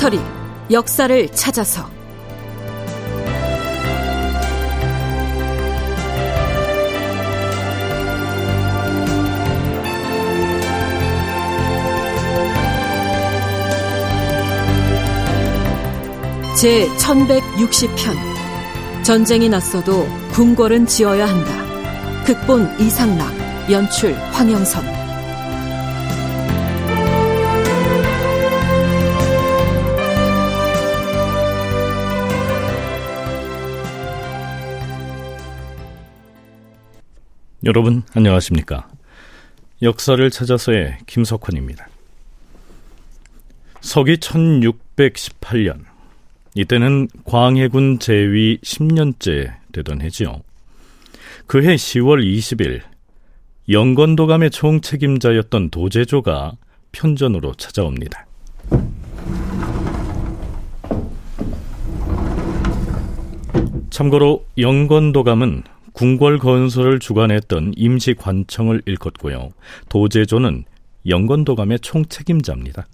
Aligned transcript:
다큐멘터리 0.00 0.18
역사를 0.70 1.28
찾아서. 1.28 1.88
제 16.58 16.88
1160편. 16.96 18.16
전쟁이 19.02 19.48
났어도 19.48 20.06
궁궐은 20.32 20.86
지어야 20.86 21.26
한다. 21.26 22.24
극본 22.24 22.80
이상락, 22.80 23.70
연출 23.70 24.14
황영선 24.32 24.99
여러분 37.66 38.02
안녕하십니까? 38.14 38.88
역사를 39.82 40.30
찾아서의 40.30 40.96
김석환입니다. 41.06 41.88
서기 43.82 44.16
1618년 44.16 45.84
이때는 46.54 47.08
광해군 47.24 47.98
제위 47.98 48.58
10년째 48.62 49.52
되던 49.72 50.00
해지요. 50.00 50.40
그해 51.46 51.74
10월 51.74 52.24
20일 52.24 52.80
영건도감의 53.68 54.50
총책임자였던 54.50 55.68
도제조가 55.68 56.56
편전으로 56.92 57.54
찾아옵니다. 57.56 58.26
참고로 63.90 64.46
영건도감은 64.56 65.62
궁궐 65.92 66.38
건설을 66.38 66.98
주관했던 66.98 67.74
임시 67.76 68.14
관청을 68.14 68.82
일컫고요. 68.86 69.50
도제조는 69.88 70.64
영건도감의 71.06 71.80
총책임자입니다. 71.80 72.86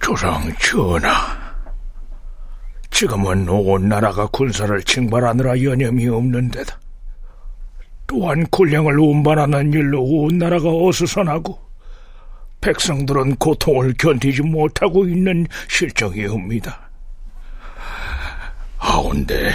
조상 0.00 0.52
전하, 0.60 1.10
지금은 2.90 3.48
온 3.48 3.88
나라가 3.88 4.26
군사를 4.26 4.82
징발하느라 4.82 5.62
여념이 5.62 6.06
없는데다. 6.08 6.78
또한 8.06 8.46
군량을 8.50 9.00
운반하는 9.00 9.72
일로 9.72 10.02
온 10.04 10.38
나라가 10.38 10.68
어수선하고 10.68 11.63
백성들은 12.64 13.36
고통을 13.36 13.92
견디지 13.98 14.40
못하고 14.40 15.06
있는 15.06 15.46
실정이옵니다. 15.68 16.80
하온데 18.78 19.52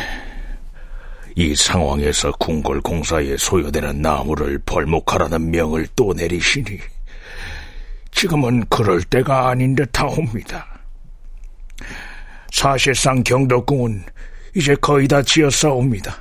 이 1.35 1.55
상황에서 1.55 2.31
궁궐 2.33 2.81
공사에 2.81 3.35
소요되는 3.35 4.03
나무를 4.03 4.59
벌목하라는 4.63 5.49
명을 5.49 5.87
또 5.95 6.13
내리시니 6.13 6.77
지금은 8.11 8.65
그럴 8.69 9.01
때가 9.01 9.49
아닌 9.49 9.75
듯하옵니다. 9.75 10.67
사실상 12.51 13.23
경덕궁은 13.23 14.03
이제 14.55 14.75
거의 14.75 15.07
다 15.07 15.23
지었사옵니다. 15.23 16.15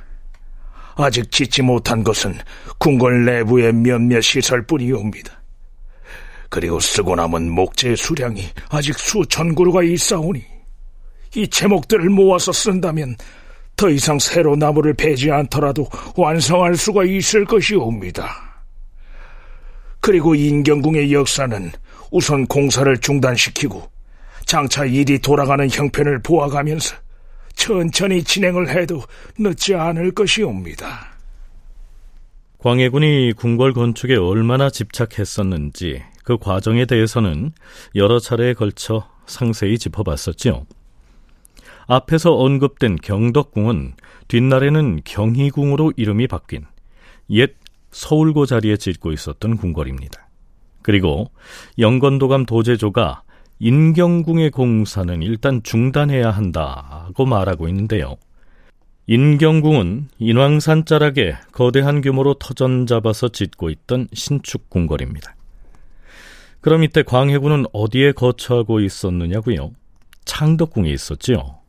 아직 0.95 1.31
짓지 1.31 1.61
못한 1.61 2.03
것은 2.03 2.35
궁궐 2.79 3.25
내부의 3.25 3.73
몇몇 3.73 4.21
시설뿐이옵니다. 4.21 5.38
그리고 6.49 6.79
쓰고 6.79 7.15
남은 7.15 7.49
목재 7.51 7.95
수량이 7.95 8.43
아직 8.69 8.97
수천 8.97 9.55
그루가 9.55 9.83
있사오니 9.83 10.43
이 11.35 11.47
제목들을 11.47 12.09
모아서 12.09 12.51
쓴다면 12.51 13.15
더 13.75 13.89
이상 13.89 14.19
새로 14.19 14.55
나무를 14.55 14.93
베지 14.93 15.31
않더라도 15.31 15.87
완성할 16.17 16.75
수가 16.75 17.05
있을 17.05 17.45
것이옵니다. 17.45 18.49
그리고 20.01 20.33
인경궁의 20.35 21.13
역사는 21.13 21.71
우선 22.11 22.45
공사를 22.47 22.97
중단시키고 22.97 23.89
장차 24.45 24.83
일이 24.85 25.19
돌아가는 25.19 25.69
형편을 25.69 26.23
보아가면서 26.23 26.95
천천히 27.55 28.23
진행을 28.23 28.69
해도 28.69 29.03
늦지 29.37 29.75
않을 29.75 30.11
것이옵니다. 30.11 31.09
광해군이 32.57 33.33
궁궐 33.37 33.73
건축에 33.73 34.15
얼마나 34.15 34.69
집착했었는지 34.69 36.01
그 36.29 36.37
과정에 36.37 36.85
대해서는 36.85 37.53
여러 37.95 38.19
차례에 38.19 38.53
걸쳐 38.53 39.09
상세히 39.25 39.79
짚어봤었지요. 39.79 40.67
앞에서 41.87 42.35
언급된 42.35 42.97
경덕궁은 42.97 43.93
뒷날에는 44.27 44.99
경희궁으로 45.05 45.93
이름이 45.97 46.27
바뀐 46.27 46.67
옛 47.31 47.55
서울고 47.89 48.45
자리에 48.45 48.77
짓고 48.77 49.11
있었던 49.11 49.57
궁궐입니다. 49.57 50.27
그리고 50.83 51.31
영건도감 51.79 52.45
도제조가 52.45 53.23
인경궁의 53.57 54.51
공사는 54.51 55.23
일단 55.23 55.63
중단해야 55.63 56.29
한다고 56.29 57.25
말하고 57.25 57.67
있는데요. 57.69 58.17
인경궁은 59.07 60.09
인왕산 60.19 60.85
자락에 60.85 61.37
거대한 61.53 62.01
규모로 62.01 62.35
터전 62.35 62.85
잡아서 62.85 63.29
짓고 63.29 63.71
있던 63.71 64.07
신축 64.13 64.69
궁궐입니다. 64.69 65.33
그럼 66.61 66.83
이때 66.83 67.03
광해군은 67.03 67.65
어디에 67.71 68.11
거처하고 68.11 68.81
있었느냐고요? 68.81 69.71
창덕궁에 70.25 70.91
있었지요. 70.91 71.59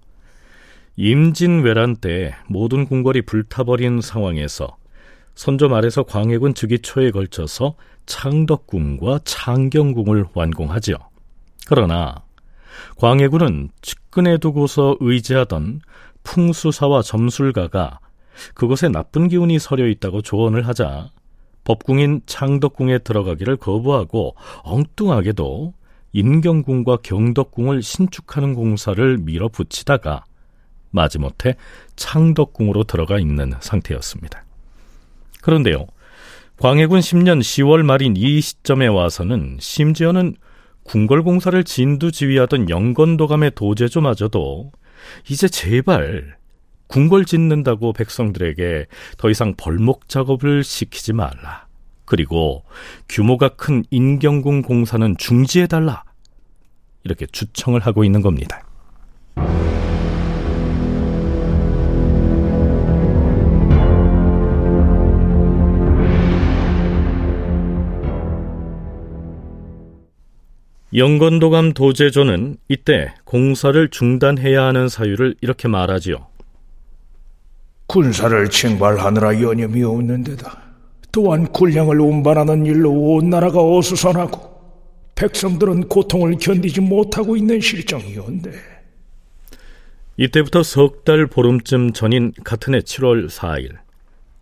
임진왜란 0.97 1.97
때 1.97 2.35
모든 2.49 2.85
궁궐이 2.85 3.23
불타버린 3.23 4.01
상황에서 4.01 4.77
선조 5.35 5.69
말에서 5.69 6.03
광해군 6.03 6.55
즉위 6.55 6.81
초에 6.81 7.11
걸쳐서 7.11 7.77
창덕궁과 8.07 9.21
창경궁을 9.25 10.27
완공하지요. 10.35 10.97
그러나 11.67 12.23
광해군은 12.97 13.71
측근에 13.81 14.39
두고서 14.39 14.97
의지하던 15.01 15.81
풍수사와 16.25 17.03
점술가가 17.03 18.01
그곳에 18.55 18.89
나쁜 18.89 19.29
기운이 19.29 19.59
서려 19.59 19.87
있다고 19.87 20.23
조언을 20.23 20.67
하자 20.67 21.11
법궁인 21.71 22.23
창덕궁에 22.27 22.99
들어가기를 22.99 23.57
거부하고 23.57 24.35
엉뚱하게도 24.65 25.73
인경궁과 26.13 26.97
경덕궁을 27.05 27.83
신축하는 27.83 28.55
공사를 28.55 29.19
밀어붙이다가 29.19 30.25
마지못해 30.91 31.55
창덕궁으로 31.95 32.83
들어가 32.85 33.21
있는 33.21 33.53
상태였습니다. 33.61 34.45
그런데요, 35.43 35.87
광해군 36.59 36.99
10년 36.99 37.39
10월 37.39 37.85
말인 37.85 38.17
이 38.17 38.41
시점에 38.41 38.89
와서는 38.89 39.59
심지어는 39.61 40.35
궁궐공사를 40.83 41.63
진두지휘하던 41.63 42.69
영건도감의 42.69 43.53
도제조마저도 43.55 44.73
이제 45.29 45.47
제발 45.47 46.37
궁궐 46.91 47.25
짓는다고 47.25 47.93
백성들에게 47.93 48.87
더 49.17 49.31
이상 49.31 49.55
벌목 49.57 50.09
작업을 50.09 50.65
시키지 50.65 51.13
말라. 51.13 51.67
그리고 52.05 52.65
규모가 53.09 53.51
큰 53.51 53.85
인경궁 53.91 54.63
공사는 54.63 55.17
중지해달라. 55.17 56.03
이렇게 57.05 57.27
주청을 57.27 57.81
하고 57.81 58.03
있는 58.03 58.23
겁니다. 58.23 58.65
영건도감 70.93 71.73
도제조는 71.73 72.57
이때 72.67 73.15
공사를 73.25 73.89
중단해야 73.91 74.65
하는 74.65 74.89
사유를 74.89 75.37
이렇게 75.41 75.69
말하지요. 75.69 76.30
군사를 77.91 78.49
징발하느라 78.49 79.41
여념이 79.41 79.83
없는데다. 79.83 80.63
또한 81.11 81.51
군량을 81.51 82.01
운반하는 82.01 82.65
일로 82.65 82.93
온 82.93 83.31
나라가 83.31 83.61
어수선하고 83.61 84.49
백성들은 85.17 85.89
고통을 85.89 86.37
견디지 86.39 86.83
못하고 86.83 87.37
있는 87.37 87.61
실정이온데. 87.61 88.53
이때부터 90.17 90.63
석 90.63 91.03
달 91.03 91.27
보름쯤 91.27 91.93
전인 91.93 92.33
같은 92.45 92.75
해 92.75 92.79
7월 92.79 93.29
4일 93.29 93.71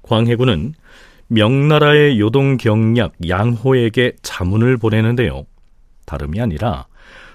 광해군은 0.03 0.75
명나라의 1.29 2.21
요동 2.21 2.59
경략 2.59 3.15
양호에게 3.27 4.13
자문을 4.21 4.77
보내는데요. 4.77 5.47
다름이 6.05 6.39
아니라 6.39 6.87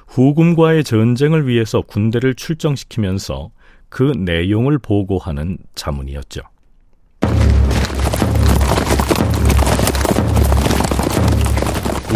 후금과의 0.10 0.84
전쟁을 0.84 1.48
위해서 1.48 1.82
군대를 1.82 2.36
출정시키면서 2.36 3.50
그 3.94 4.12
내용을 4.18 4.80
보고하는 4.80 5.56
자문이었죠. 5.76 6.42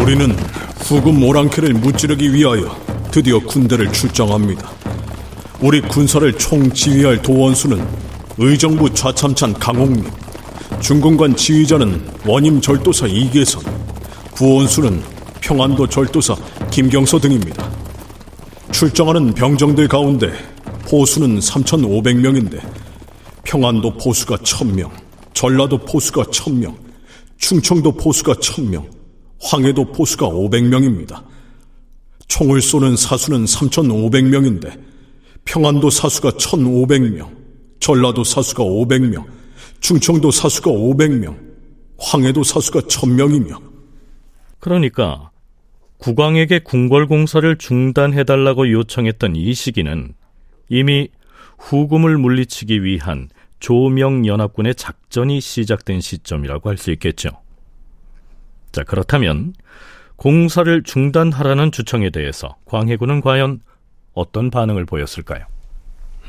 우리는 0.01 0.31
후금 0.79 1.21
오랑캐를 1.21 1.75
무찌르기 1.75 2.33
위하여 2.33 2.75
드디어 3.11 3.37
군대를 3.37 3.91
출정합니다. 3.91 4.67
우리 5.61 5.79
군사를 5.81 6.33
총지휘할 6.33 7.21
도원수는 7.21 7.85
의정부 8.39 8.91
좌참찬 8.91 9.53
강홍립, 9.53 10.03
중공관 10.81 11.35
지휘자는 11.35 12.01
원임 12.25 12.59
절도사 12.59 13.05
이계선, 13.05 13.61
부원수는 14.33 14.99
평안도 15.41 15.85
절도사 15.89 16.33
김경서 16.71 17.19
등입니다. 17.19 17.69
출정하는 18.71 19.35
병정들 19.35 19.87
가운데 19.87 20.33
포수는 20.87 21.39
3,500명인데 21.39 22.61
평안도 23.43 23.97
포수가 23.97 24.37
1,000명, 24.37 24.89
전라도 25.33 25.77
포수가 25.77 26.23
1,000명, 26.23 26.75
충청도 27.37 27.91
포수가 27.93 28.33
1,000명, 28.35 28.89
황해도 29.41 29.91
포수가 29.91 30.27
500명입니다. 30.29 31.23
총을 32.27 32.61
쏘는 32.61 32.95
사수는 32.95 33.45
3,500명인데 33.45 34.81
평안도 35.45 35.89
사수가 35.89 36.31
1,500명, 36.31 37.29
전라도 37.79 38.23
사수가 38.23 38.63
500명, 38.63 39.25
충청도 39.81 40.31
사수가 40.31 40.71
500명, 40.71 41.37
황해도 41.99 42.43
사수가 42.43 42.81
1000명이며 42.81 43.59
그러니까 44.59 45.31
국왕에게 45.97 46.59
궁궐 46.59 47.07
공사를 47.07 47.57
중단해달라고 47.57 48.71
요청했던 48.71 49.35
이 49.35 49.53
시기는 49.53 50.13
이미 50.69 51.09
후금을 51.59 52.17
물리치기 52.17 52.83
위한 52.83 53.29
조명연합군의 53.59 54.75
작전이 54.75 55.41
시작된 55.41 56.01
시점이라고 56.01 56.69
할 56.69 56.77
수 56.77 56.91
있겠죠. 56.91 57.29
자, 58.71 58.83
그렇다면 58.83 59.53
공사를 60.15 60.83
중단하라는 60.83 61.71
주청에 61.71 62.09
대해서 62.09 62.55
광해군은 62.65 63.21
과연 63.21 63.61
어떤 64.13 64.51
반응을 64.51 64.85
보였을까요? 64.85 65.45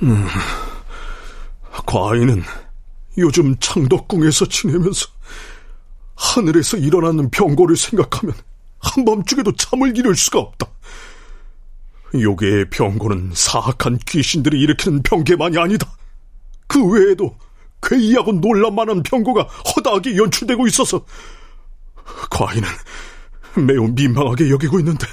음, 0.03 0.27
과인은 1.87 2.43
요즘 3.19 3.57
창덕궁에서 3.59 4.47
지내면서 4.47 5.09
하늘에서 6.15 6.77
일어나는 6.77 7.31
병고를 7.31 7.77
생각하면 7.77 8.35
한밤중에도 8.79 9.53
잠을 9.53 9.97
이룰 9.97 10.15
수가 10.17 10.39
없다. 10.39 10.67
요괴의 12.15 12.71
병고는 12.71 13.31
사악한 13.35 13.99
귀신들이 14.07 14.61
일으키는 14.61 15.03
병계만이 15.03 15.59
아니다. 15.59 15.91
그 16.67 16.85
외에도 16.85 17.37
괴이하고 17.83 18.33
놀랄만한 18.33 19.03
병고가 19.03 19.43
허다하게 19.43 20.17
연출되고 20.17 20.67
있어서 20.67 21.05
과인은 22.31 22.69
매우 23.67 23.89
민망하게 23.89 24.51
여기고 24.51 24.79
있는데 24.81 25.07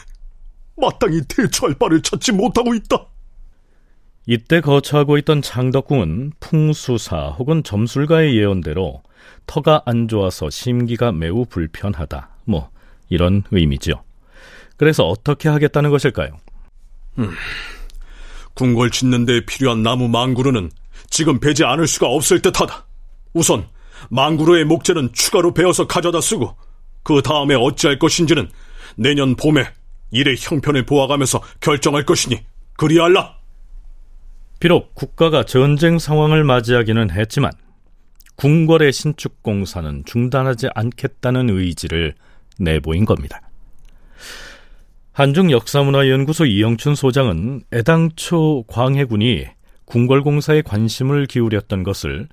마땅히 0.78 1.22
대처할 1.28 1.76
바를 1.76 2.02
찾지 2.02 2.32
못하고 2.32 2.74
있다. 2.74 3.08
이때 4.28 4.60
거처하고 4.60 5.18
있던 5.20 5.42
장덕궁은 5.42 6.34
풍수사 6.40 7.36
혹은 7.38 7.64
점술가의 7.64 8.36
예언대로 8.36 9.04
터가 9.46 9.84
안 9.86 10.08
좋아서 10.08 10.50
심기가 10.50 11.12
매우 11.12 11.46
불편하다. 11.46 12.30
뭐 12.46 12.70
이런 13.10 13.44
의미죠. 13.52 14.04
그래서 14.78 15.06
어떻게 15.06 15.48
하겠다는 15.48 15.92
것일까요? 15.92 16.38
음, 17.20 17.32
궁궐 18.54 18.92
짓는 18.92 19.26
데 19.26 19.46
필요한 19.46 19.84
나무 19.84 20.08
망구루는 20.08 20.72
지금 21.10 21.40
베지 21.40 21.64
않을 21.64 21.88
수가 21.88 22.08
없을 22.08 22.42
듯하다. 22.42 22.86
우선 23.34 23.68
망구루의 24.10 24.66
목재는 24.66 25.14
추가로 25.14 25.54
베어서 25.54 25.88
가져다 25.88 26.22
쓰고 26.22 26.56
그 27.04 27.22
다음에 27.22 27.56
어찌할 27.56 28.00
것인지는 28.00 28.50
내년 28.96 29.36
봄에 29.36 29.68
일의 30.12 30.36
형편을 30.40 30.86
보아가면서 30.86 31.42
결정할 31.60 32.06
것이니 32.06 32.40
그리할라. 32.78 33.36
비록 34.60 34.96
국가가 34.96 35.44
전쟁 35.44 36.00
상황을 36.00 36.44
맞이하기는 36.44 37.12
했지만 37.12 37.52
궁궐의 38.38 38.92
신축 38.92 39.44
공사는 39.44 40.04
중단하지 40.06 40.70
않겠다는 40.74 41.50
의지를 41.50 42.16
내보인 42.58 43.06
겁니다. 43.06 43.42
한중역사문화연구소 45.16 46.46
이영춘 46.46 46.94
소장은 46.94 47.62
애당초 47.74 48.66
광해군이 48.68 49.46
궁궐공사에 49.86 50.62
관심을 50.62 51.26
기울였던 51.26 51.84
것을 51.84 52.28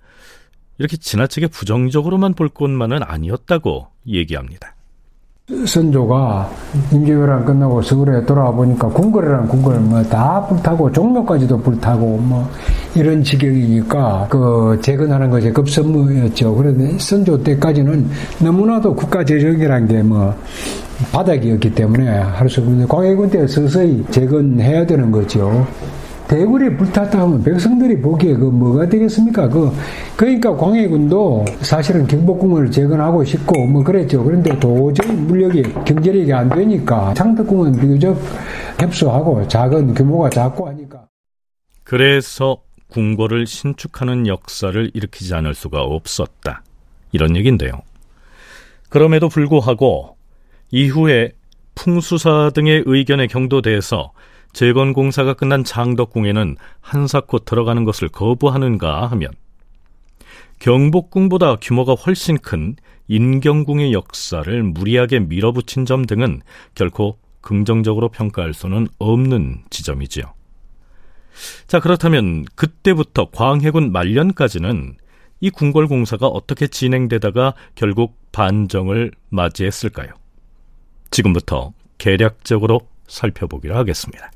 이렇게 0.79 0.96
지나치게 0.96 1.46
부정적으로만 1.46 2.34
볼 2.34 2.49
것만은 2.49 3.05
아니었다고 3.05 3.87
얘기합니다. 4.08 4.75
선조가 5.67 6.50
임기왜란 6.93 7.44
끝나고 7.44 7.82
서울에 7.82 8.25
돌아와 8.25 8.50
보니까 8.50 8.88
궁궐이란 8.88 9.46
궁궐 9.46 9.79
뭐다 9.81 10.46
불타고 10.46 10.90
종묘까지도 10.90 11.58
불타고 11.58 12.17
뭐 12.17 12.50
이런 12.96 13.23
지경이니까 13.23 14.26
그 14.29 14.81
재건하는 14.82 15.31
것이 15.31 15.52
급선무였죠. 15.52 16.55
그런데 16.55 16.99
선조 16.99 17.40
때까지는 17.40 18.08
너무나도 18.40 18.94
국가 18.94 19.25
재정이란 19.25 19.87
게 19.87 20.02
뭐 20.02 20.34
바닥이었기 21.12 21.75
때문에 21.75 22.09
할 22.09 22.49
수 22.49 22.61
없는데 22.61 22.87
광해군 22.87 23.31
때 23.31 23.47
서서히 23.47 24.05
재건해야 24.11 24.87
되는 24.87 25.11
거죠. 25.11 25.67
대굴이 26.29 26.77
불탔다 26.77 27.21
하면 27.21 27.43
백성들이 27.43 28.00
보기에 28.00 28.35
그 28.35 28.44
뭐가 28.44 28.89
되겠습니까? 28.89 29.49
그, 29.49 29.71
그러니까 30.17 30.56
광해군도 30.56 31.44
사실은 31.61 32.06
경복궁을 32.06 32.71
재건하고 32.71 33.23
싶고 33.23 33.67
뭐 33.67 33.85
그랬죠. 33.85 34.25
그런데 34.25 34.59
도저히 34.59 35.12
물력이 35.12 35.62
경제력이 35.85 36.33
안 36.33 36.49
되니까 36.49 37.12
창덕궁은 37.15 37.79
비교적 37.79 38.19
협소하고 38.81 39.47
작은 39.47 39.93
규모가 39.94 40.31
작고 40.31 40.69
하니까. 40.69 41.06
그래서 41.85 42.59
궁궐을 42.89 43.47
신축하는 43.47 44.27
역사를 44.27 44.91
일으키지 44.94 45.35
않을 45.35 45.55
수가 45.55 45.83
없었다. 45.83 46.62
이런 47.12 47.37
얘기인데요. 47.37 47.73
그럼에도 48.89 49.29
불구하고 49.29 50.17
이후에 50.72 51.32
풍수사 51.74 52.50
등의 52.54 52.82
의견에 52.86 53.26
경도돼서 53.26 54.12
재건 54.52 54.93
공사가 54.93 55.34
끝난 55.34 55.64
장덕궁에는 55.64 56.56
한사코 56.81 57.41
들어가는 57.41 57.84
것을 57.84 58.08
거부하는가 58.08 59.06
하면 59.08 59.31
경복궁보다 60.58 61.56
규모가 61.56 61.94
훨씬 61.94 62.38
큰 62.38 62.76
인경궁의 63.08 63.93
역사를 63.93 64.62
무리하게 64.62 65.20
밀어붙인 65.20 65.84
점 65.84 66.05
등은 66.06 66.41
결코 66.74 67.19
긍정적으로 67.41 68.08
평가할 68.08 68.55
수는 68.55 68.86
없는 68.98 69.64
지점이지요. 69.70 70.24
자, 71.67 71.81
그렇다면 71.81 72.44
그때부터 72.55 73.31
광해군 73.31 73.93
말년까지는 73.93 74.96
이 75.41 75.50
궁궐 75.50 75.88
공사가 75.88 76.29
어떻게 76.29 76.69
진행되다가 76.69 77.55
결국 77.74 78.17
반정을 78.31 79.10
맞이했을까요? 79.31 80.21
지금부터 81.12 81.72
개략적으로 81.98 82.81
살펴보기로 83.06 83.76
하겠습니다. 83.76 84.32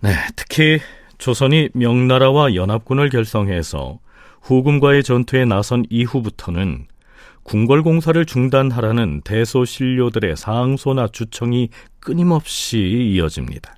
네, 0.00 0.14
특히 0.36 0.78
조선이 1.18 1.70
명나라와 1.74 2.54
연합군을 2.54 3.08
결성해서 3.08 3.98
후금과의 4.42 5.02
전투에 5.02 5.44
나선 5.44 5.84
이후부터는 5.90 6.86
궁궐공사를 7.48 8.26
중단하라는 8.26 9.22
대소신료들의 9.22 10.36
상소나 10.36 11.08
주청이 11.08 11.70
끊임없이 11.98 12.78
이어집니다. 13.14 13.74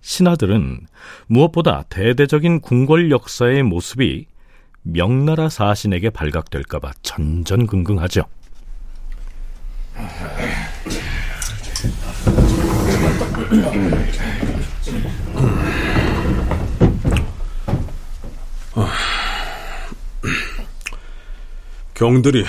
신하들은 0.00 0.86
무엇보다 1.26 1.84
대대적인 1.90 2.62
궁궐 2.62 3.10
역사의 3.10 3.62
모습이 3.62 4.24
명나라 4.82 5.50
사신에게 5.50 6.08
발각될까봐 6.08 6.92
전전긍긍하죠. 7.02 8.22
경들이 21.92 22.44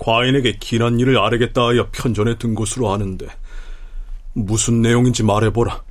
과인에게 0.00 0.56
기난 0.58 0.98
일을 0.98 1.18
아뢰겠다 1.18 1.68
하여 1.68 1.88
편전에 1.92 2.38
든 2.38 2.54
것으로 2.54 2.92
아는데 2.92 3.26
무슨 4.32 4.80
내용인지 4.80 5.22
말해보라. 5.22 5.82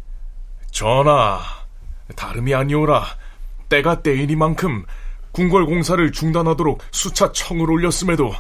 전하, 0.72 1.40
다름이 2.16 2.54
아니오라. 2.54 3.06
때가 3.70 4.02
때이니만큼 4.02 4.84
궁궐 5.32 5.68
공사를 5.68 6.12
중단하도록 6.12 6.82
수차 6.92 7.32
청을 7.32 7.70
올렸음에도 7.70 8.34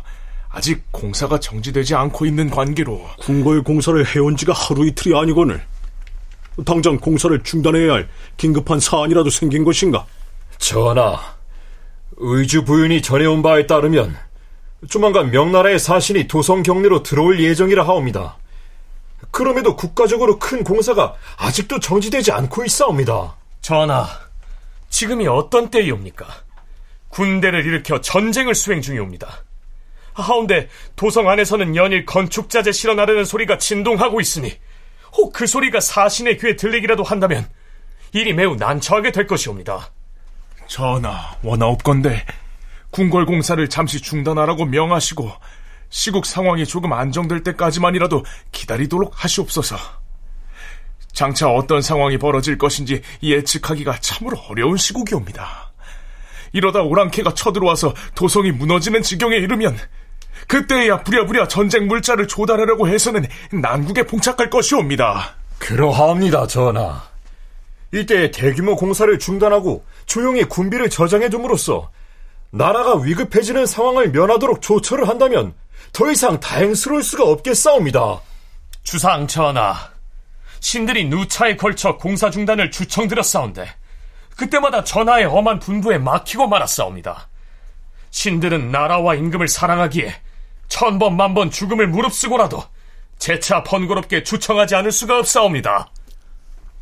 아직 0.49 0.83
공사가 0.91 1.39
정지되지 1.39 1.93
않고 1.93 2.25
있는 2.25 2.49
관계로 2.49 3.07
궁궐 3.19 3.63
공사를 3.63 4.03
해온 4.07 4.35
지가 4.35 4.53
하루 4.53 4.87
이틀이 4.87 5.15
아니거늘 5.15 5.63
당장 6.65 6.97
공사를 6.97 7.43
중단해야 7.43 7.93
할 7.93 8.09
긴급한 8.37 8.79
사안이라도 8.79 9.29
생긴 9.29 9.63
것인가? 9.63 10.05
전하, 10.57 11.19
의주 12.17 12.65
부윤이 12.65 13.03
전해온 13.03 13.43
바에 13.43 13.67
따르면 13.67 14.17
조만간 14.87 15.31
명나라의 15.31 15.79
사신이 15.79 16.27
도성 16.27 16.63
경내로 16.63 17.03
들어올 17.03 17.39
예정이라 17.39 17.85
하옵니다. 17.85 18.37
그럼에도 19.31 19.75
국가적으로 19.75 20.39
큰 20.39 20.63
공사가 20.63 21.15
아직도 21.37 21.79
정지되지 21.79 22.31
않고 22.31 22.63
있사옵니다. 22.65 23.35
전하, 23.61 24.07
지금이 24.89 25.27
어떤 25.27 25.69
때이옵니까? 25.69 26.25
군대를 27.09 27.65
일으켜 27.65 27.99
전쟁을 27.99 28.55
수행 28.55 28.81
중이옵니다. 28.81 29.43
하운데 30.13 30.69
도성 30.95 31.29
안에서는 31.29 31.75
연일 31.75 32.05
건축자재 32.05 32.71
실어 32.71 32.93
나르는 32.93 33.25
소리가 33.25 33.57
진동하고 33.57 34.21
있으니 34.21 34.53
혹 35.17 35.33
그 35.33 35.47
소리가 35.47 35.79
사신의 35.79 36.37
귀에 36.37 36.55
들리기라도 36.55 37.03
한다면 37.03 37.47
일이 38.13 38.33
매우 38.33 38.55
난처하게 38.55 39.11
될 39.11 39.27
것이옵니다. 39.27 39.91
전하, 40.67 41.35
원하옵건대 41.43 42.25
궁궐 42.91 43.25
공사를 43.25 43.67
잠시 43.69 44.01
중단하라고 44.01 44.65
명하시고 44.65 45.31
시국 45.89 46.25
상황이 46.25 46.65
조금 46.65 46.93
안정될 46.93 47.43
때까지만이라도 47.43 48.23
기다리도록 48.51 49.13
하시옵소서. 49.15 49.75
장차 51.11 51.49
어떤 51.49 51.81
상황이 51.81 52.17
벌어질 52.17 52.57
것인지 52.57 53.01
예측하기가 53.23 53.99
참으로 53.99 54.37
어려운 54.49 54.77
시국이옵니다. 54.77 55.71
이러다 56.53 56.81
오랑캐가 56.81 57.33
쳐들어와서 57.33 57.93
도성이 58.15 58.51
무너지는 58.51 59.01
지경에 59.01 59.35
이르면 59.37 59.77
그때야 60.47 61.03
부랴부랴 61.03 61.47
전쟁 61.47 61.87
물자를 61.87 62.27
조달하려고 62.27 62.87
해서는 62.87 63.25
난국에 63.51 64.03
봉착할 64.03 64.49
것이옵니다. 64.49 65.35
그러하옵니다, 65.59 66.47
전하. 66.47 67.03
이때 67.93 68.31
대규모 68.31 68.75
공사를 68.75 69.17
중단하고 69.19 69.83
조용히 70.05 70.43
군비를 70.43 70.89
저장해둠으로써 70.89 71.91
나라가 72.51 72.95
위급해지는 72.95 73.65
상황을 73.65 74.11
면하도록 74.11 74.61
조처를 74.61 75.07
한다면 75.07 75.53
더 75.93 76.11
이상 76.11 76.39
다행스러울 76.39 77.03
수가 77.03 77.23
없겠사옵니다. 77.25 78.21
주상 78.83 79.27
전하, 79.27 79.75
신들이 80.59 81.05
누차에 81.05 81.55
걸쳐 81.55 81.97
공사 81.97 82.29
중단을 82.29 82.71
주청드렸사온데 82.71 83.67
그때마다 84.35 84.83
전하의 84.83 85.25
엄한 85.25 85.59
분부에 85.59 85.97
막히고 85.97 86.47
말았사옵니다. 86.47 87.27
신들은 88.11 88.71
나라와 88.71 89.15
임금을 89.15 89.47
사랑하기에 89.47 90.13
천번 90.67 91.17
만번 91.17 91.51
죽음을 91.51 91.87
무릅쓰고라도 91.87 92.63
재차 93.17 93.63
번거롭게 93.63 94.23
주청하지 94.23 94.75
않을 94.75 94.91
수가 94.91 95.19
없사옵니다. 95.19 95.89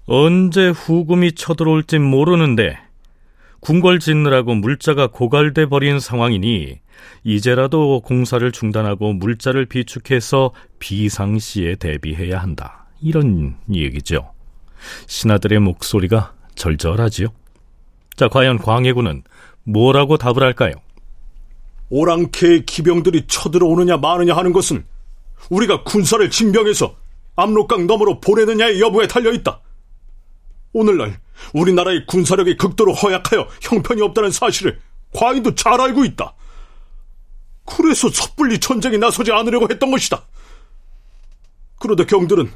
언제 0.05 0.69
후금이 0.69 1.35
쳐들어올지 1.35 1.99
모르는데 1.99 2.77
궁궐 3.59 3.99
짓느라고 3.99 4.55
물자가 4.55 5.07
고갈돼 5.07 5.67
버린 5.67 5.99
상황이니 5.99 6.79
이제라도 7.23 8.01
공사를 8.01 8.49
중단하고 8.51 9.13
물자를 9.13 9.65
비축해서 9.65 10.51
비상시에 10.79 11.75
대비해야 11.75 12.39
한다. 12.39 12.87
이런 13.01 13.57
얘기죠. 13.71 14.31
신하들의 15.07 15.59
목소리가 15.59 16.33
절절하지요. 16.55 17.27
자, 18.15 18.27
과연 18.27 18.57
광해군은 18.59 19.23
뭐라고 19.63 20.17
답을 20.17 20.41
할까요? 20.41 20.73
오랑캐의 21.89 22.65
기병들이 22.65 23.27
쳐들어오느냐 23.27 23.97
마느냐 23.97 24.35
하는 24.35 24.53
것은 24.53 24.85
우리가 25.49 25.83
군사를 25.83 26.29
진병해서 26.29 26.95
압록강 27.35 27.87
너머로 27.87 28.19
보내느냐의 28.19 28.81
여부에 28.81 29.07
달려 29.07 29.31
있다. 29.31 29.61
오늘날 30.73 31.19
우리나라의 31.53 32.05
군사력이 32.07 32.57
극도로 32.57 32.93
허약하여 32.93 33.47
형편이 33.61 34.01
없다는 34.01 34.31
사실을 34.31 34.79
과인도 35.13 35.55
잘 35.55 35.79
알고 35.79 36.05
있다. 36.05 36.33
그래서 37.65 38.09
섣불리 38.09 38.59
전쟁에 38.59 38.97
나서지 38.97 39.31
않으려고 39.31 39.67
했던 39.69 39.91
것이다. 39.91 40.23
그러다 41.79 42.05
경들은 42.05 42.51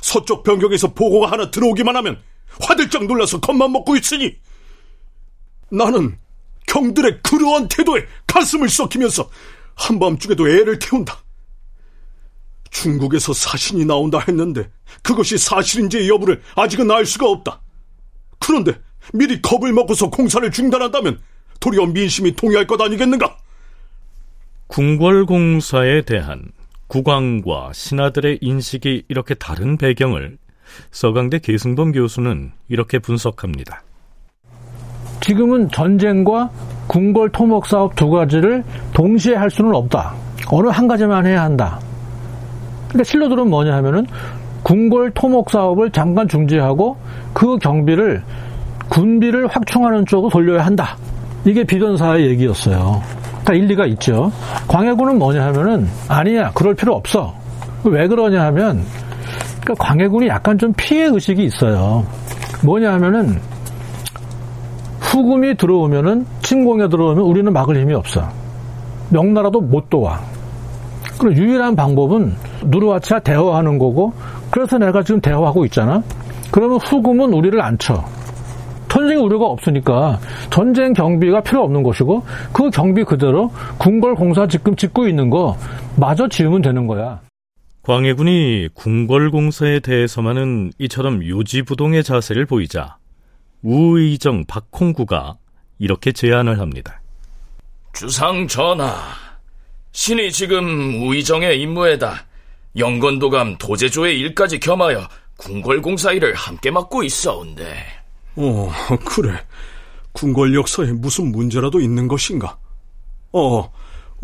서쪽 0.00 0.42
변경에서 0.42 0.92
보고가 0.94 1.30
하나 1.30 1.50
들어오기만 1.50 1.96
하면 1.96 2.20
화들짝 2.60 3.06
놀라서 3.06 3.40
겁만 3.40 3.72
먹고 3.72 3.96
있으니 3.96 4.36
나는 5.70 6.18
경들의 6.66 7.20
그러한 7.22 7.68
태도에 7.68 8.06
가슴을 8.26 8.68
썩히면서 8.68 9.28
한밤중에도 9.74 10.48
애를 10.48 10.78
태운다. 10.78 11.18
중국에서 12.70 13.32
사신이 13.32 13.84
나온다 13.84 14.18
했는데 14.26 14.70
그것이 15.02 15.38
사실인지 15.38 16.08
여부를 16.08 16.40
아직은 16.56 16.90
알 16.90 17.04
수가 17.04 17.28
없다. 17.28 17.60
그런데 18.38 18.72
미리 19.12 19.40
겁을 19.42 19.72
먹고서 19.72 20.10
공사를 20.10 20.48
중단한다면 20.50 21.20
도리어 21.58 21.86
민심이 21.86 22.34
동의할 22.34 22.66
것 22.66 22.80
아니겠는가? 22.80 23.36
궁궐공사에 24.68 26.02
대한 26.02 26.44
국왕과 26.86 27.72
신하들의 27.72 28.38
인식이 28.40 29.04
이렇게 29.08 29.34
다른 29.34 29.76
배경을 29.76 30.38
서강대 30.90 31.40
계승동 31.40 31.92
교수는 31.92 32.52
이렇게 32.68 32.98
분석합니다. 32.98 33.82
지금은 35.20 35.70
전쟁과 35.70 36.50
궁궐 36.86 37.30
토목 37.30 37.66
사업 37.66 37.94
두 37.94 38.10
가지를 38.10 38.64
동시에 38.94 39.34
할 39.34 39.50
수는 39.50 39.74
없다. 39.74 40.14
어느 40.48 40.68
한 40.68 40.88
가지만 40.88 41.26
해야 41.26 41.42
한다. 41.42 41.80
그러니까 42.90 43.04
실로들은 43.04 43.48
뭐냐 43.48 43.74
하면은 43.76 44.06
궁궐 44.62 45.12
토목 45.12 45.50
사업을 45.50 45.90
잠깐 45.90 46.28
중지하고 46.28 46.96
그 47.32 47.56
경비를 47.58 48.22
군비를 48.88 49.46
확충하는 49.46 50.04
쪽으로 50.06 50.30
돌려야 50.30 50.66
한다. 50.66 50.96
이게 51.44 51.64
비전사의 51.64 52.26
얘기였어요. 52.26 53.00
다 53.44 53.54
일리가 53.54 53.86
있죠. 53.86 54.30
광해군은 54.68 55.18
뭐냐 55.18 55.46
하면은 55.46 55.88
아니야 56.08 56.50
그럴 56.54 56.74
필요 56.74 56.94
없어. 56.94 57.32
왜 57.84 58.06
그러냐 58.06 58.44
하면 58.46 58.84
그러니까 59.60 59.74
광해군이 59.84 60.26
약간 60.26 60.58
좀 60.58 60.72
피해 60.76 61.06
의식이 61.06 61.44
있어요. 61.44 62.04
뭐냐 62.62 62.92
하면은 62.94 63.40
후금이 65.00 65.56
들어오면은 65.56 66.26
침공에 66.42 66.88
들어오면 66.88 67.24
우리는 67.24 67.52
막을 67.52 67.80
힘이 67.80 67.94
없어. 67.94 68.28
명나라도 69.08 69.60
못 69.60 69.88
도와. 69.88 70.20
그리고 71.18 71.40
유일한 71.40 71.74
방법은 71.74 72.34
누르와치와 72.64 73.20
대화하는 73.20 73.78
거고 73.78 74.12
그래서 74.50 74.78
내가 74.78 75.02
지금 75.02 75.20
대화하고 75.20 75.64
있잖아. 75.66 76.02
그러면 76.50 76.78
후금은 76.78 77.32
우리를 77.32 77.60
안 77.60 77.78
쳐. 77.78 78.04
전쟁 78.88 79.24
우려가 79.24 79.46
없으니까 79.46 80.18
전쟁 80.50 80.92
경비가 80.92 81.40
필요 81.42 81.62
없는 81.62 81.82
것이고 81.84 82.24
그 82.52 82.70
경비 82.70 83.04
그대로 83.04 83.50
궁궐 83.78 84.16
공사 84.16 84.46
지금 84.48 84.74
짓고 84.74 85.06
있는 85.06 85.30
거 85.30 85.56
마저 85.96 86.28
지으면 86.28 86.60
되는 86.60 86.86
거야. 86.86 87.20
광해군이 87.82 88.68
궁궐 88.74 89.30
공사에 89.30 89.80
대해서만은 89.80 90.72
이처럼 90.78 91.26
요지부동의 91.26 92.02
자세를 92.02 92.46
보이자 92.46 92.96
우의정 93.62 94.44
박홍구가 94.46 95.36
이렇게 95.78 96.12
제안을 96.12 96.58
합니다. 96.58 97.00
주상 97.92 98.46
전하, 98.46 98.94
신이 99.92 100.30
지금 100.30 101.02
우의정의 101.02 101.60
임무에다 101.62 102.14
영건도감 102.76 103.58
도제조의 103.58 104.18
일까지 104.20 104.60
겸하여 104.60 105.08
궁궐공사 105.36 106.12
일을 106.12 106.34
함께 106.34 106.70
맡고 106.70 107.02
있어온데. 107.02 107.84
어, 108.36 108.70
그래. 109.04 109.44
궁궐 110.12 110.54
역사에 110.54 110.92
무슨 110.92 111.30
문제라도 111.32 111.80
있는 111.80 112.08
것인가? 112.08 112.58
어, 113.32 113.70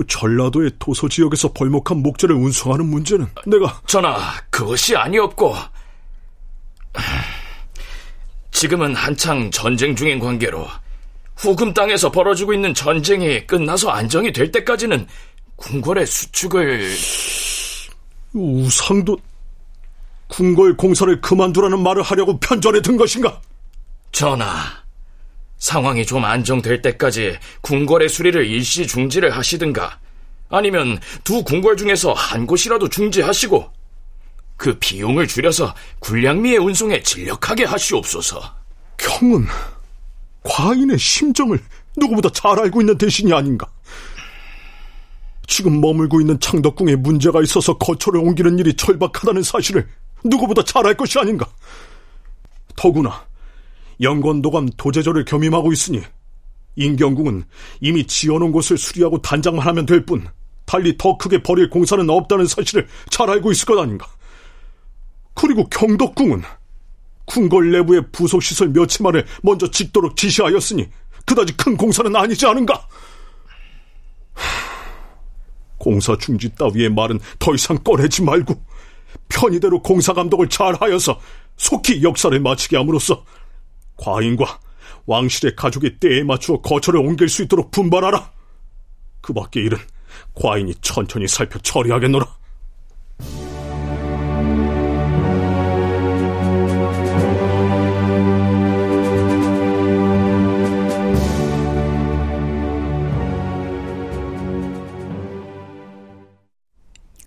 전라도의 0.07 0.73
도서 0.79 1.09
지역에서 1.09 1.53
벌목한 1.53 2.03
목재를 2.03 2.35
운송하는 2.37 2.87
문제는 2.87 3.27
내가 3.47 3.81
전하, 3.87 4.19
그것이 4.51 4.95
아니었고 4.95 5.55
지금은 8.51 8.95
한창 8.95 9.51
전쟁 9.51 9.95
중인 9.95 10.19
관계로 10.19 10.67
후금 11.37 11.73
땅에서 11.73 12.11
벌어지고 12.11 12.53
있는 12.53 12.75
전쟁이 12.75 13.47
끝나서 13.47 13.91
안정이 13.91 14.33
될 14.33 14.51
때까지는 14.51 15.07
궁궐의 15.57 16.07
수축을 16.07 16.91
우상도 18.37 19.17
궁궐 20.29 20.77
공사를 20.77 21.21
그만두라는 21.21 21.81
말을 21.81 22.03
하려고 22.03 22.39
편전에 22.39 22.81
든 22.83 22.97
것인가? 22.97 23.41
전하, 24.13 24.47
상황이 25.59 26.05
좀 26.05 26.25
안정될 26.25 26.83
때까지 26.83 27.39
궁궐의 27.63 28.09
수리를 28.09 28.47
일시 28.47 28.87
중지를 28.87 29.37
하시든가 29.37 29.99
아니면 30.49 30.99
두 31.25 31.43
궁궐 31.43 31.77
중에서 31.77 32.13
한 32.13 32.47
곳이라도 32.47 32.89
중지하시고 32.89 33.73
그 34.57 34.79
비용을 34.79 35.27
줄여서 35.27 35.75
군량미의 36.01 36.59
운송에 36.59 37.03
진력하게 37.03 37.65
하시옵소서. 37.65 38.41
경은 38.97 39.47
과인의 40.43 40.99
심정을 40.99 41.63
누구보다 41.97 42.31
잘 42.31 42.59
알고 42.59 42.81
있는 42.81 42.97
대신이 42.97 43.33
아닌가? 43.33 43.67
지금 45.47 45.81
머물고 45.81 46.21
있는 46.21 46.39
창덕궁에 46.41 46.97
문제가 46.97 47.43
있어서 47.43 47.77
거처를 47.79 48.21
옮기는 48.21 48.59
일이 48.59 48.75
절박하다는 48.75 49.43
사실을 49.43 49.87
누구보다 50.25 50.63
잘 50.65 50.87
알 50.87 50.95
것이 50.95 51.19
아닌가? 51.19 51.47
더구나 52.77 53.25
영건도감 54.01 54.69
도제절을 54.77 55.25
겸임하고 55.25 55.73
있으니 55.73 56.03
인경궁은 56.77 57.45
이미 57.81 58.07
지어놓은 58.07 58.53
곳을 58.53 58.77
수리하고 58.77 59.23
단장만 59.23 59.67
하면 59.67 59.87
될 59.87 60.05
뿐 60.05 60.27
달리 60.67 60.99
더 60.99 61.17
크게 61.17 61.43
벌일 61.43 61.71
공사는 61.71 62.09
없다는 62.11 62.47
사실을 62.47 62.89
잘 63.09 63.31
알고 63.31 63.53
있을 63.53 63.67
것 63.67 63.79
아닌가. 63.79 64.07
그리고 65.33 65.65
경덕궁은 65.69 66.43
궁궐 67.25 67.71
내부의 67.71 68.03
부속시설 68.11 68.71
몇 68.71 68.87
채만을 68.87 69.25
먼저 69.43 69.71
짓도록 69.71 70.17
지시하였으니 70.17 70.89
그다지 71.25 71.57
큰 71.57 71.77
공사는 71.77 72.15
아니지 72.15 72.47
않은가? 72.47 72.87
공사 75.87 76.19
중지 76.19 76.49
따위의 76.57 76.91
말은 76.91 77.21
더 77.39 77.55
이상 77.55 77.79
꺼내지 77.79 78.25
말고 78.25 78.61
편의대로 79.29 79.81
공사 79.83 80.13
감독을 80.13 80.49
잘 80.49 80.75
하여서 80.75 81.21
속히 81.57 82.03
역사를 82.03 82.37
마치게 82.41 82.77
함으로써 82.77 83.25
과인과 83.97 84.59
왕실의 85.07 85.55
가족이 85.55 86.01
때에 86.01 86.25
맞추어 86.25 86.61
거처를 86.61 86.99
옮길 86.99 87.29
수 87.29 87.45
있도록 87.45 87.71
분발하라. 87.71 88.33
그 89.21 89.33
밖의 89.33 89.63
일은 89.63 89.79
과인이 90.35 90.75
천천히 90.81 91.29
살펴 91.29 91.61
처리하겠노라. 91.61 92.36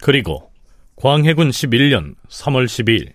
그리고 0.10 0.52
광해군 0.96 1.52
11년 1.52 2.16
3월 2.30 2.66
12일 2.66 3.14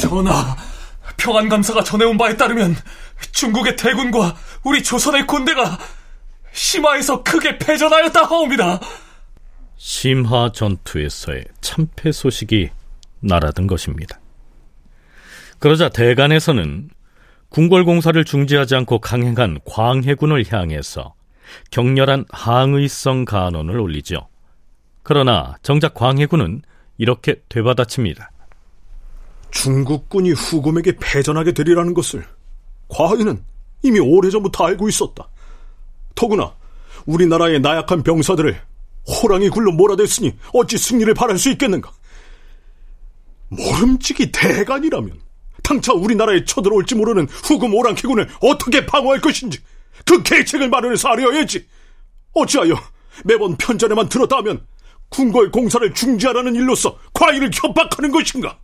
전하, 0.00 0.56
평안감사가 1.18 1.84
전해온 1.84 2.16
바에 2.16 2.34
따르면 2.34 2.74
중국의 3.32 3.76
대군과 3.76 4.36
우리 4.64 4.82
조선의 4.82 5.26
군대가 5.26 5.78
심화에서 6.50 7.22
크게 7.22 7.58
패전하였다 7.58 8.24
하옵니다. 8.24 8.80
심화 9.76 10.50
전투에서의 10.50 11.44
참패 11.60 12.10
소식이 12.10 12.70
날아든 13.20 13.66
것입니다. 13.66 14.18
그러자 15.58 15.90
대간에서는 15.90 16.88
궁궐 17.54 17.84
공사를 17.84 18.24
중지하지 18.24 18.74
않고 18.74 18.98
강행한 18.98 19.60
광해군을 19.64 20.44
향해서 20.50 21.14
격렬한 21.70 22.24
항의성 22.28 23.24
간언을 23.24 23.78
올리죠. 23.78 24.26
그러나 25.04 25.54
정작 25.62 25.94
광해군은 25.94 26.62
이렇게 26.98 27.36
되받아칩니다. 27.48 28.32
중국군이 29.52 30.32
후금에게 30.32 30.96
패전하게 31.00 31.52
되리라는 31.52 31.94
것을 31.94 32.26
과인은 32.88 33.44
이미 33.84 34.00
오래전부터 34.00 34.64
알고 34.64 34.88
있었다. 34.88 35.28
더구나 36.16 36.52
우리나라의 37.06 37.60
나약한 37.60 38.02
병사들을 38.02 38.60
호랑이 39.06 39.48
굴로 39.50 39.70
몰아댔으니 39.70 40.34
어찌 40.54 40.76
승리를 40.76 41.14
바랄 41.14 41.38
수 41.38 41.50
있겠는가? 41.50 41.92
모름지기 43.50 44.32
대간이라면 44.32 45.23
당차 45.64 45.92
우리나라에 45.92 46.44
쳐들어올지 46.44 46.94
모르는 46.94 47.26
후금 47.28 47.74
오랑캐군을 47.74 48.28
어떻게 48.42 48.86
방어할 48.86 49.20
것인지 49.20 49.58
그 50.06 50.22
계책을 50.22 50.68
마련해서 50.68 51.08
알아야지. 51.08 51.66
어찌하여 52.34 52.74
매번 53.24 53.56
편전에만 53.56 54.08
들었다 54.08 54.36
하면 54.36 54.64
궁궐 55.08 55.50
공사를 55.50 55.92
중지하라는 55.94 56.54
일로서 56.54 56.98
과인을 57.14 57.50
협박하는 57.52 58.12
것인가? 58.12 58.58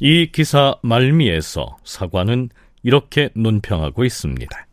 이 0.00 0.30
기사 0.30 0.76
말미에서 0.82 1.78
사관은 1.84 2.50
이렇게 2.82 3.30
논평하고 3.34 4.04
있습니다. 4.04 4.66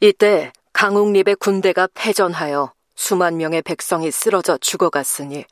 이때 0.00 0.52
강욱립의 0.72 1.36
군대가 1.36 1.88
패전하여 1.94 2.72
수만 2.96 3.36
명의 3.36 3.62
백성이 3.62 4.10
쓰러져 4.10 4.58
죽어갔으니 4.58 5.44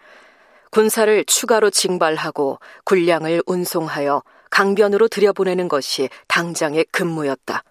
군사를 0.72 1.22
추가로 1.26 1.68
징발하고 1.68 2.58
군량을 2.84 3.42
운송하여 3.46 4.22
강변으로 4.50 5.06
들여보내는 5.08 5.68
것이 5.68 6.08
당장의 6.28 6.86
근무였다. 6.90 7.62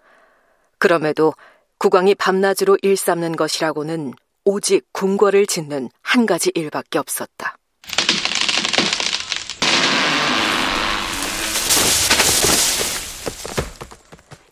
그럼에도 0.78 1.34
국왕이 1.78 2.14
밤낮으로 2.14 2.78
일삼는 2.80 3.34
것이라고는 3.34 4.14
오직 4.44 4.86
궁궐을 4.92 5.46
짓는 5.46 5.90
한 6.00 6.26
가지 6.26 6.52
일밖에 6.54 7.00
없었다. 7.00 7.56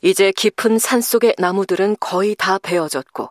이제 0.02 0.32
깊은 0.32 0.80
산속의 0.80 1.36
나무들은 1.38 1.98
거의 2.00 2.34
다 2.34 2.58
베어졌고 2.58 3.30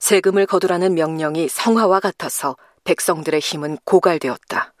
세금을 0.00 0.46
거두라는 0.46 0.94
명령이 0.94 1.48
성화와 1.48 2.00
같아서 2.00 2.56
백성들의 2.88 3.40
힘은 3.40 3.76
고갈되었다. 3.84 4.72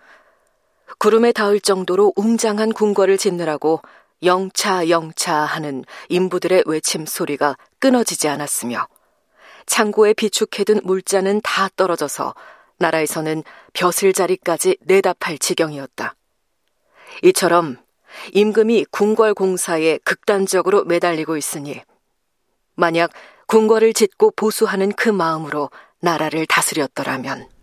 구름에 0.98 1.30
닿을 1.32 1.60
정도로 1.60 2.14
웅장한 2.16 2.72
궁궐을 2.72 3.18
짓느라고 3.18 3.82
영차 4.22 4.88
영차 4.88 5.34
하는 5.34 5.84
인부들의 6.08 6.64
외침 6.64 7.04
소리가 7.04 7.58
끊어지지 7.78 8.28
않았으며 8.28 8.88
창고에 9.66 10.14
비축해둔 10.14 10.80
물자는 10.84 11.42
다 11.42 11.68
떨어져서 11.76 12.34
나라에서는 12.78 13.44
벼슬 13.74 14.14
자리까지 14.14 14.78
내다팔 14.80 15.36
지경이었다. 15.36 16.14
이처럼 17.24 17.76
임금이 18.32 18.86
궁궐 18.90 19.34
공사에 19.34 19.98
극단적으로 19.98 20.84
매달리고 20.84 21.36
있으니 21.36 21.82
만약 22.74 23.10
궁궐을 23.48 23.92
짓고 23.92 24.30
보수하는 24.30 24.92
그 24.92 25.10
마음으로 25.10 25.70
나라를 26.00 26.46
다스렸더라면 26.46 27.57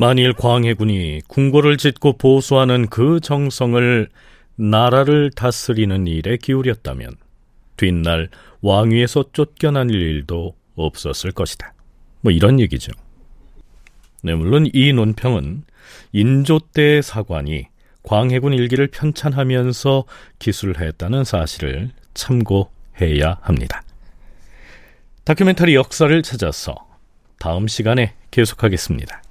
만일 0.00 0.32
광해군이 0.32 1.22
궁궐을 1.26 1.76
짓고 1.76 2.18
보수하는 2.18 2.86
그 2.86 3.18
정성을 3.18 4.08
나라를 4.54 5.32
다스리는 5.32 6.06
일에 6.06 6.36
기울였다면 6.36 7.16
뒷날 7.76 8.28
왕위에서 8.60 9.24
쫓겨난 9.32 9.90
일도 9.90 10.54
없었을 10.76 11.32
것이다. 11.32 11.74
뭐 12.20 12.30
이런 12.30 12.60
얘기죠. 12.60 12.92
네, 14.22 14.36
물론 14.36 14.68
이 14.72 14.92
논평은 14.92 15.64
인조 16.12 16.60
때의 16.72 17.02
사관이 17.02 17.66
광해군 18.04 18.52
일기를 18.52 18.86
편찬하면서 18.86 20.04
기술했다는 20.38 21.24
사실을 21.24 21.90
참고해야 22.14 23.38
합니다. 23.40 23.82
다큐멘터리 25.24 25.74
역사를 25.74 26.22
찾아서 26.22 26.76
다음 27.40 27.66
시간에 27.66 28.14
계속하겠습니다. 28.30 29.22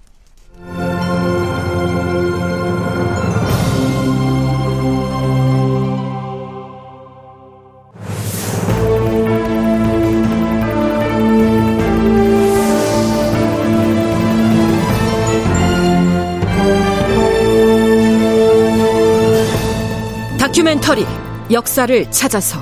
다큐멘터리 20.57 21.05
역사를 21.51 22.11
찾아서 22.11 22.59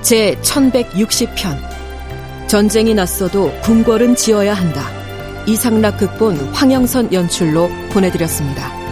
제 0.00 0.34
1160편 0.40 1.58
전쟁이 2.48 2.94
났어도 2.94 3.52
궁궐은 3.60 4.16
지어야 4.16 4.54
한다. 4.54 4.88
이상락 5.46 5.98
극본 5.98 6.38
황영선 6.54 7.12
연출로 7.12 7.68
보내드렸습니다. 7.90 8.85